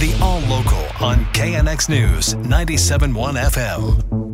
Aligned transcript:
the 0.00 0.12
All 0.20 0.40
Local 0.40 0.82
on 1.04 1.24
KNX 1.26 1.88
News 1.88 2.34
97.1 2.34 3.36
FM. 3.36 4.24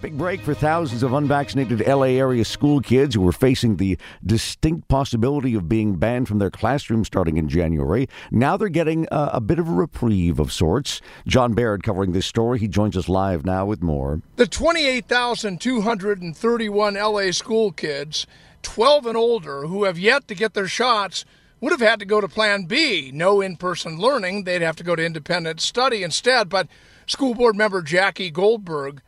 Big 0.00 0.18
break 0.18 0.40
for 0.40 0.54
thousands 0.54 1.04
of 1.04 1.12
unvaccinated 1.12 1.86
LA 1.86 2.06
area 2.06 2.44
school 2.44 2.80
kids 2.80 3.14
who 3.14 3.20
were 3.20 3.30
facing 3.32 3.76
the 3.76 3.96
distinct 4.24 4.88
possibility 4.88 5.54
of 5.54 5.68
being 5.68 5.94
banned 5.96 6.26
from 6.26 6.38
their 6.38 6.50
classrooms 6.50 7.06
starting 7.06 7.36
in 7.36 7.48
January. 7.48 8.08
Now 8.32 8.56
they're 8.56 8.70
getting 8.70 9.06
a, 9.12 9.30
a, 9.34 9.40
bit 9.40 9.60
of 9.60 9.68
a 9.68 9.72
reprieve 9.72 10.40
of 10.40 10.52
sorts. 10.52 11.00
John 11.26 11.52
Baird 11.52 11.84
covering 11.84 12.12
this 12.12 12.26
story. 12.26 12.58
He 12.58 12.66
joins 12.66 12.96
us 12.96 13.08
live 13.08 13.44
now 13.44 13.66
with 13.66 13.82
more. 13.82 14.22
The 14.36 14.46
28,231 14.46 16.94
LA 16.94 17.30
school 17.30 17.70
kids, 17.70 18.26
12 18.62 19.06
and 19.06 19.16
older, 19.16 19.66
who 19.66 19.84
have 19.84 19.98
yet 19.98 20.26
to 20.28 20.34
get 20.34 20.54
their 20.54 20.68
shots 20.68 21.24
would 21.60 21.72
have 21.72 21.80
had 21.80 21.98
to 22.00 22.06
go 22.06 22.20
to 22.20 22.28
Plan 22.28 22.64
B, 22.64 23.10
no 23.12 23.40
in 23.40 23.56
person 23.56 23.98
learning. 23.98 24.44
They'd 24.44 24.62
have 24.62 24.76
to 24.76 24.84
go 24.84 24.96
to 24.96 25.04
independent 25.04 25.60
study 25.60 26.02
instead. 26.02 26.48
But 26.48 26.68
school 27.06 27.34
board 27.34 27.56
member 27.56 27.82
Jackie 27.82 28.30
Goldberg 28.30 29.02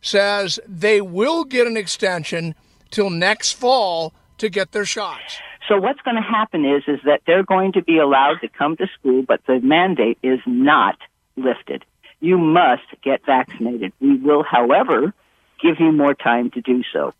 says 0.00 0.60
they 0.68 1.00
will 1.00 1.44
get 1.44 1.66
an 1.66 1.76
extension 1.76 2.54
till 2.90 3.10
next 3.10 3.52
fall 3.52 4.12
to 4.38 4.48
get 4.48 4.72
their 4.72 4.84
shots. 4.84 5.38
So 5.68 5.78
what's 5.78 6.00
going 6.02 6.16
to 6.16 6.22
happen 6.22 6.64
is 6.66 6.82
is 6.86 7.00
that 7.06 7.22
they're 7.26 7.42
going 7.42 7.72
to 7.72 7.82
be 7.82 7.98
allowed 7.98 8.40
to 8.42 8.48
come 8.48 8.76
to 8.76 8.86
school, 8.98 9.22
but 9.26 9.40
the 9.46 9.60
mandate 9.60 10.18
is 10.22 10.40
not 10.46 10.98
lifted. 11.36 11.84
You 12.20 12.36
must 12.36 12.82
get 13.02 13.24
vaccinated. 13.24 13.92
We 14.00 14.16
will, 14.16 14.42
however, 14.42 15.14
give 15.62 15.80
you 15.80 15.90
more 15.90 16.14
time 16.14 16.50
to 16.50 16.60
do 16.60 16.82
so 16.92 17.14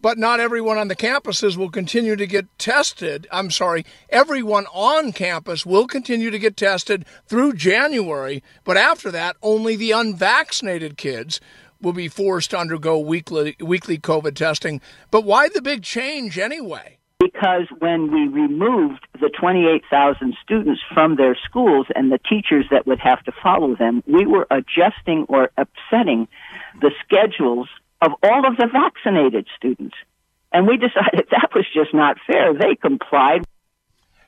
but 0.00 0.18
not 0.18 0.40
everyone 0.40 0.78
on 0.78 0.88
the 0.88 0.96
campuses 0.96 1.56
will 1.56 1.70
continue 1.70 2.16
to 2.16 2.26
get 2.26 2.46
tested. 2.58 3.26
I'm 3.30 3.50
sorry, 3.50 3.84
everyone 4.10 4.66
on 4.72 5.12
campus 5.12 5.66
will 5.66 5.86
continue 5.86 6.30
to 6.30 6.38
get 6.38 6.56
tested 6.56 7.04
through 7.26 7.54
January, 7.54 8.42
but 8.64 8.76
after 8.76 9.10
that, 9.10 9.36
only 9.42 9.76
the 9.76 9.92
unvaccinated 9.92 10.96
kids 10.96 11.40
will 11.80 11.92
be 11.92 12.08
forced 12.08 12.50
to 12.50 12.58
undergo 12.58 12.98
weekly 12.98 13.56
weekly 13.60 13.98
COVID 13.98 14.34
testing. 14.34 14.80
But 15.10 15.24
why 15.24 15.48
the 15.48 15.62
big 15.62 15.82
change 15.82 16.38
anyway? 16.38 16.98
Because 17.18 17.66
when 17.78 18.12
we 18.12 18.28
removed 18.28 19.06
the 19.20 19.30
28,000 19.30 20.36
students 20.42 20.82
from 20.92 21.16
their 21.16 21.34
schools 21.34 21.86
and 21.96 22.12
the 22.12 22.18
teachers 22.18 22.66
that 22.70 22.86
would 22.86 23.00
have 23.00 23.22
to 23.24 23.32
follow 23.42 23.74
them, 23.74 24.02
we 24.06 24.26
were 24.26 24.46
adjusting 24.50 25.24
or 25.28 25.50
upsetting 25.56 26.28
the 26.80 26.92
schedules 27.02 27.68
of 28.02 28.12
all 28.22 28.46
of 28.46 28.56
the 28.56 28.66
vaccinated 28.66 29.46
students. 29.56 29.96
And 30.52 30.66
we 30.66 30.76
decided 30.76 31.26
that 31.30 31.50
was 31.54 31.66
just 31.72 31.92
not 31.94 32.16
fair. 32.26 32.54
They 32.54 32.76
complied. 32.76 33.44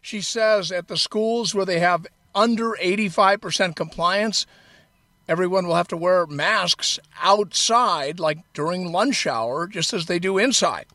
She 0.02 0.20
says 0.20 0.70
at 0.72 0.88
the 0.88 0.96
schools 0.96 1.54
where 1.54 1.66
they 1.66 1.80
have 1.80 2.06
under 2.34 2.72
85% 2.72 3.74
compliance, 3.74 4.46
everyone 5.28 5.66
will 5.66 5.74
have 5.74 5.88
to 5.88 5.96
wear 5.96 6.26
masks 6.26 6.98
outside, 7.20 8.20
like 8.20 8.38
during 8.54 8.92
lunch 8.92 9.26
hour, 9.26 9.66
just 9.66 9.92
as 9.92 10.06
they 10.06 10.18
do 10.18 10.38
inside. 10.38 10.86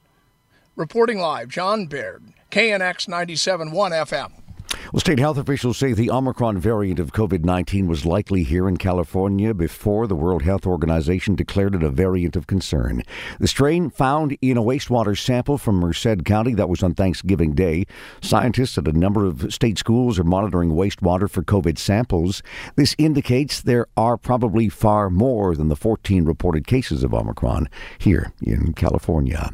Reporting 0.76 1.20
live, 1.20 1.50
John 1.50 1.86
Baird, 1.86 2.24
KNX 2.50 3.08
97.1 3.08 3.72
FM. 3.72 4.43
Well, 4.92 5.00
state 5.00 5.20
health 5.20 5.38
officials 5.38 5.78
say 5.78 5.94
the 5.94 6.12
Omicron 6.12 6.58
variant 6.58 7.00
of 7.00 7.14
COVID 7.14 7.46
19 7.46 7.88
was 7.88 8.06
likely 8.06 8.44
here 8.44 8.68
in 8.68 8.78
California 8.78 9.54
before 9.54 10.08
the 10.08 10.16
World 10.16 10.44
Health 10.44 10.66
Organization 10.68 11.36
declared 11.36 11.74
it 11.76 11.84
a 11.84 11.90
variant 11.90 12.36
of 12.36 12.48
concern. 12.48 13.04
The 13.40 13.48
strain 13.48 13.90
found 13.90 14.38
in 14.42 14.58
a 14.58 14.62
wastewater 14.62 15.18
sample 15.18 15.58
from 15.58 15.78
Merced 15.78 16.26
County 16.26 16.54
that 16.56 16.70
was 16.70 16.84
on 16.84 16.94
Thanksgiving 16.96 17.54
Day. 17.54 17.86
Scientists 18.22 18.78
at 18.78 18.88
a 18.88 18.92
number 18.92 19.26
of 19.26 19.54
state 19.54 19.78
schools 19.78 20.20
are 20.20 20.24
monitoring 20.24 20.72
wastewater 20.72 21.30
for 21.30 21.44
COVID 21.44 21.78
samples. 21.78 22.44
This 22.76 22.96
indicates 22.98 23.62
there 23.62 23.88
are 23.96 24.18
probably 24.18 24.70
far 24.70 25.10
more 25.10 25.56
than 25.56 25.70
the 25.70 25.76
14 25.76 26.26
reported 26.26 26.68
cases 26.68 27.04
of 27.04 27.14
Omicron 27.14 27.70
here 27.98 28.34
in 28.42 28.74
California. 28.74 29.52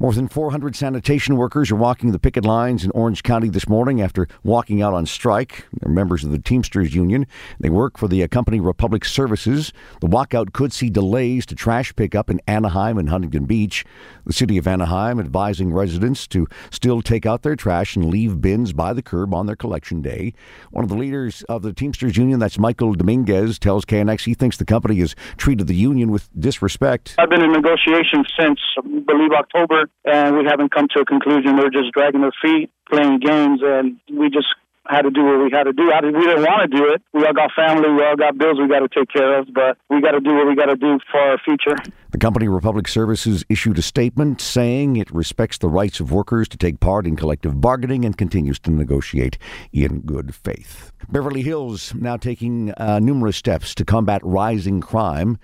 More 0.00 0.12
than 0.12 0.28
400 0.28 0.74
sanitation 0.74 1.36
workers 1.36 1.70
are 1.70 1.76
walking 1.76 2.12
the 2.12 2.18
picket 2.18 2.44
lines 2.44 2.84
in 2.84 2.90
Orange 2.92 3.22
County 3.22 3.48
this 3.48 3.68
morning 3.68 4.00
after 4.00 4.26
walking 4.42 4.61
out 4.70 4.94
on 4.94 5.06
strike. 5.06 5.66
They're 5.80 5.92
members 5.92 6.22
of 6.22 6.30
the 6.30 6.38
Teamsters 6.38 6.94
Union. 6.94 7.26
They 7.58 7.68
work 7.68 7.98
for 7.98 8.06
the 8.06 8.22
uh, 8.22 8.28
Company 8.28 8.60
Republic 8.60 9.04
Services. 9.04 9.72
The 10.00 10.06
walkout 10.06 10.52
could 10.52 10.72
see 10.72 10.88
delays 10.88 11.44
to 11.46 11.54
trash 11.54 11.94
pickup 11.96 12.30
in 12.30 12.40
Anaheim 12.46 12.98
and 12.98 13.08
Huntington 13.08 13.46
Beach. 13.46 13.84
The 14.24 14.32
city 14.32 14.56
of 14.58 14.68
Anaheim 14.68 15.18
advising 15.18 15.72
residents 15.72 16.26
to 16.28 16.46
still 16.70 17.02
take 17.02 17.26
out 17.26 17.42
their 17.42 17.56
trash 17.56 17.96
and 17.96 18.08
leave 18.08 18.40
bins 18.40 18.72
by 18.72 18.92
the 18.92 19.02
curb 19.02 19.34
on 19.34 19.46
their 19.46 19.56
collection 19.56 20.00
day. 20.00 20.32
One 20.70 20.84
of 20.84 20.88
the 20.88 20.96
leaders 20.96 21.42
of 21.48 21.62
the 21.62 21.72
Teamsters 21.72 22.16
Union, 22.16 22.38
that's 22.38 22.58
Michael 22.58 22.94
Dominguez, 22.94 23.58
tells 23.58 23.84
KNX 23.84 24.24
he 24.24 24.34
thinks 24.34 24.56
the 24.56 24.64
company 24.64 24.96
has 25.00 25.16
treated 25.36 25.66
the 25.66 25.74
union 25.74 26.12
with 26.12 26.28
disrespect. 26.38 27.16
I've 27.18 27.30
been 27.30 27.42
in 27.42 27.52
negotiations 27.52 28.32
since, 28.38 28.60
I 28.78 28.82
believe, 28.82 29.32
October, 29.32 29.86
and 30.04 30.36
we 30.36 30.44
haven't 30.44 30.72
come 30.72 30.86
to 30.94 31.00
a 31.00 31.04
conclusion. 31.04 31.56
They're 31.56 31.70
just 31.70 31.92
dragging 31.92 32.20
their 32.20 32.32
feet 32.40 32.70
playing 32.92 33.20
games, 33.20 33.60
and 33.62 33.98
we 34.12 34.28
just 34.28 34.48
had 34.86 35.02
to 35.02 35.10
do 35.10 35.24
what 35.24 35.44
we 35.44 35.50
had 35.50 35.64
to 35.64 35.72
do. 35.72 35.84
We 35.84 36.26
didn't 36.26 36.42
want 36.42 36.70
to 36.70 36.76
do 36.76 36.92
it. 36.92 37.02
We 37.12 37.24
all 37.24 37.32
got 37.32 37.50
family, 37.54 37.90
we 37.90 38.04
all 38.04 38.16
got 38.16 38.36
bills 38.36 38.58
we 38.58 38.68
got 38.68 38.80
to 38.80 38.88
take 38.88 39.08
care 39.08 39.38
of, 39.38 39.48
but 39.54 39.78
we 39.88 40.00
got 40.00 40.12
to 40.12 40.20
do 40.20 40.34
what 40.34 40.46
we 40.46 40.56
got 40.56 40.66
to 40.66 40.76
do 40.76 40.98
for 41.10 41.20
our 41.20 41.38
future. 41.38 41.76
The 42.10 42.18
company 42.18 42.48
Republic 42.48 42.88
Services 42.88 43.44
issued 43.48 43.78
a 43.78 43.82
statement 43.82 44.40
saying 44.40 44.96
it 44.96 45.10
respects 45.10 45.58
the 45.58 45.68
rights 45.68 46.00
of 46.00 46.12
workers 46.12 46.48
to 46.48 46.58
take 46.58 46.80
part 46.80 47.06
in 47.06 47.16
collective 47.16 47.60
bargaining 47.60 48.04
and 48.04 48.16
continues 48.16 48.58
to 48.60 48.70
negotiate 48.70 49.38
in 49.72 50.00
good 50.00 50.34
faith. 50.34 50.92
Beverly 51.08 51.42
Hills 51.42 51.94
now 51.94 52.16
taking 52.16 52.72
uh, 52.72 52.98
numerous 52.98 53.36
steps 53.36 53.74
to 53.76 53.84
combat 53.84 54.20
rising 54.24 54.80
crime 54.80 55.38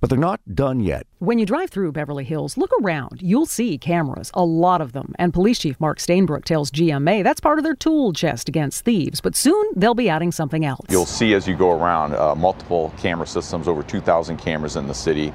but 0.00 0.10
they're 0.10 0.18
not 0.18 0.40
done 0.54 0.80
yet. 0.80 1.06
When 1.18 1.38
you 1.38 1.46
drive 1.46 1.70
through 1.70 1.92
Beverly 1.92 2.24
Hills, 2.24 2.56
look 2.56 2.70
around. 2.82 3.20
You'll 3.22 3.46
see 3.46 3.78
cameras, 3.78 4.30
a 4.34 4.44
lot 4.44 4.80
of 4.80 4.92
them. 4.92 5.14
And 5.18 5.32
Police 5.32 5.58
Chief 5.58 5.78
Mark 5.78 5.98
Stainbrook 5.98 6.44
tells 6.44 6.70
GMA 6.70 7.22
that's 7.22 7.40
part 7.40 7.58
of 7.58 7.64
their 7.64 7.74
tool 7.74 8.12
chest 8.12 8.48
against 8.48 8.84
thieves. 8.84 9.20
But 9.20 9.36
soon 9.36 9.64
they'll 9.76 9.94
be 9.94 10.08
adding 10.08 10.32
something 10.32 10.64
else. 10.64 10.86
You'll 10.88 11.06
see 11.06 11.34
as 11.34 11.46
you 11.46 11.54
go 11.54 11.70
around 11.70 12.14
uh, 12.14 12.34
multiple 12.34 12.92
camera 12.98 13.26
systems, 13.26 13.68
over 13.68 13.82
2,000 13.82 14.38
cameras 14.38 14.76
in 14.76 14.86
the 14.86 14.94
city. 14.94 15.32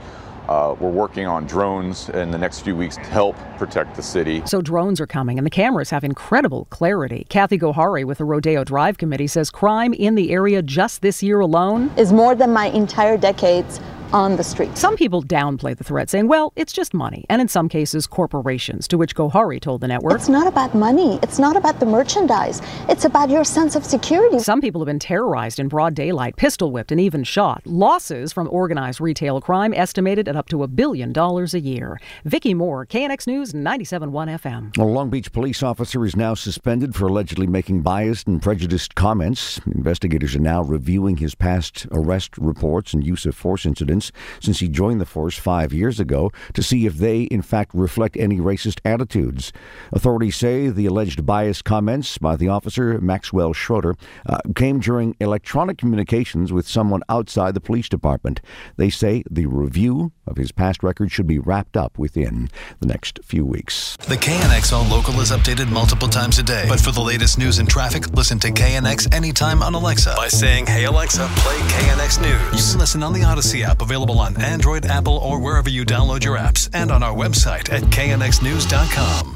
Uh, 0.47 0.75
we're 0.79 0.91
working 0.91 1.25
on 1.25 1.47
drones 1.47 2.09
in 2.09 2.29
the 2.29 2.37
next 2.37 2.59
few 2.59 2.75
weeks 2.75 2.95
to 2.97 3.01
help 3.03 3.35
protect 3.57 3.95
the 3.95 4.03
city. 4.03 4.43
So 4.45 4.61
drones 4.61 5.01
are 5.01 5.07
coming, 5.07 5.39
and 5.39 5.45
the 5.45 5.51
cameras 5.51 5.89
have 5.89 6.03
incredible 6.03 6.65
clarity. 6.69 7.25
Kathy 7.29 7.57
Gohari 7.57 8.05
with 8.05 8.19
the 8.19 8.25
Rodeo 8.25 8.63
Drive 8.63 8.99
Committee 8.99 9.25
says 9.25 9.49
crime 9.49 9.93
in 9.93 10.13
the 10.13 10.31
area 10.31 10.61
just 10.61 11.01
this 11.01 11.23
year 11.23 11.39
alone 11.39 11.91
is 11.97 12.13
more 12.13 12.35
than 12.35 12.53
my 12.53 12.67
entire 12.67 13.17
decades 13.17 13.79
on 14.15 14.37
the 14.37 14.43
street. 14.43 14.77
Some 14.77 14.95
people 14.95 15.21
downplay 15.21 15.75
the 15.77 15.83
threat, 15.83 16.09
saying, 16.09 16.29
well, 16.29 16.53
it's 16.55 16.71
just 16.71 16.93
money, 16.93 17.25
and 17.29 17.41
in 17.41 17.49
some 17.49 17.67
cases, 17.67 18.07
corporations, 18.07 18.87
to 18.87 18.97
which 18.97 19.13
Gohari 19.13 19.59
told 19.59 19.81
the 19.81 19.89
network. 19.89 20.13
It's 20.13 20.29
not 20.29 20.47
about 20.47 20.73
money. 20.73 21.19
It's 21.21 21.37
not 21.37 21.57
about 21.57 21.81
the 21.81 21.85
merchandise. 21.85 22.61
It's 22.87 23.03
about 23.03 23.29
your 23.29 23.43
sense 23.43 23.75
of 23.75 23.83
security. 23.83 24.39
Some 24.39 24.61
people 24.61 24.79
have 24.79 24.85
been 24.85 24.99
terrorized 24.99 25.59
in 25.59 25.67
broad 25.67 25.95
daylight, 25.95 26.37
pistol 26.37 26.71
whipped, 26.71 26.93
and 26.93 27.01
even 27.01 27.25
shot. 27.25 27.61
Losses 27.65 28.31
from 28.31 28.47
organized 28.49 29.01
retail 29.01 29.41
crime 29.41 29.73
estimated 29.73 30.29
at 30.29 30.37
up 30.37 30.47
to 30.47 30.63
a 30.63 30.67
billion 30.69 31.11
dollars 31.11 31.53
a 31.53 31.59
year. 31.59 31.99
Vicki 32.23 32.53
Moore, 32.53 32.85
KNX 32.85 33.27
News, 33.27 33.51
97.1 33.51 34.11
FM. 34.39 34.77
A 34.77 34.83
Long 34.83 35.09
Beach 35.09 35.29
police 35.33 35.61
officer 35.61 36.05
is 36.05 36.15
now 36.15 36.33
suspended 36.35 36.95
for 36.95 37.07
allegedly 37.07 37.47
making 37.47 37.81
biased 37.81 38.27
and 38.27 38.41
prejudiced 38.41 38.95
comments. 38.95 39.59
Investigators 39.65 40.37
are 40.37 40.39
now 40.39 40.63
reviewing 40.63 41.17
his 41.17 41.35
past 41.35 41.85
arrest 41.91 42.37
reports 42.37 42.93
and 42.93 43.05
use 43.05 43.25
of 43.25 43.35
force 43.35 43.65
incidents 43.65 44.04
since 44.39 44.59
he 44.59 44.67
joined 44.67 45.01
the 45.01 45.05
force 45.05 45.37
five 45.37 45.73
years 45.73 45.99
ago 45.99 46.31
to 46.53 46.63
see 46.63 46.85
if 46.85 46.95
they, 46.95 47.23
in 47.23 47.41
fact, 47.41 47.71
reflect 47.73 48.17
any 48.17 48.39
racist 48.39 48.79
attitudes. 48.85 49.51
Authorities 49.91 50.35
say 50.35 50.69
the 50.69 50.85
alleged 50.85 51.25
biased 51.25 51.63
comments 51.65 52.17
by 52.17 52.35
the 52.35 52.47
officer, 52.47 52.99
Maxwell 53.01 53.53
Schroeder, 53.53 53.95
uh, 54.25 54.39
came 54.55 54.79
during 54.79 55.15
electronic 55.19 55.77
communications 55.77 56.51
with 56.51 56.67
someone 56.67 57.01
outside 57.09 57.53
the 57.53 57.61
police 57.61 57.89
department. 57.89 58.41
They 58.77 58.89
say 58.89 59.23
the 59.29 59.45
review 59.45 60.11
of 60.27 60.37
his 60.37 60.51
past 60.51 60.83
record 60.83 61.11
should 61.11 61.27
be 61.27 61.39
wrapped 61.39 61.77
up 61.77 61.97
within 61.97 62.49
the 62.79 62.87
next 62.87 63.19
few 63.23 63.45
weeks. 63.45 63.95
The 64.07 64.15
KNX 64.15 64.73
All 64.73 64.85
Local 64.85 65.19
is 65.21 65.31
updated 65.31 65.71
multiple 65.71 66.07
times 66.07 66.39
a 66.39 66.43
day. 66.43 66.65
But 66.67 66.79
for 66.79 66.91
the 66.91 67.01
latest 67.01 67.37
news 67.37 67.59
and 67.59 67.69
traffic, 67.69 68.11
listen 68.13 68.39
to 68.39 68.49
KNX 68.49 69.13
anytime 69.13 69.61
on 69.61 69.73
Alexa 69.73 70.13
by 70.17 70.27
saying, 70.27 70.65
Hey 70.65 70.85
Alexa, 70.85 71.27
play 71.37 71.57
KNX 71.57 72.21
News. 72.21 72.65
You 72.65 72.71
can 72.71 72.79
listen 72.79 73.03
on 73.03 73.13
the 73.13 73.21
Audacy 73.21 73.63
app 73.63 73.81
available 73.95 74.19
on 74.19 74.35
Android, 74.41 74.85
Apple, 74.85 75.17
or 75.17 75.39
wherever 75.39 75.69
you 75.69 75.85
download 75.85 76.23
your 76.23 76.37
apps, 76.37 76.69
and 76.73 76.91
on 76.91 77.01
our 77.01 77.13
website 77.15 77.71
at 77.71 77.81
knxnews.com. 77.83 79.34